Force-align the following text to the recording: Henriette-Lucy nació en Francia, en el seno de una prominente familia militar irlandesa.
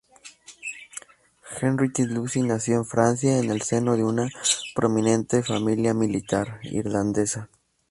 Henriette-Lucy 1.61 2.41
nació 2.41 2.77
en 2.77 2.85
Francia, 2.85 3.37
en 3.37 3.51
el 3.51 3.61
seno 3.61 3.95
de 3.97 4.03
una 4.03 4.29
prominente 4.73 5.43
familia 5.43 5.93
militar 5.93 6.59
irlandesa. 6.63 7.49